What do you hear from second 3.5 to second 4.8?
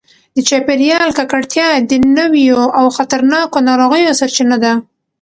ناروغیو سرچینه ده.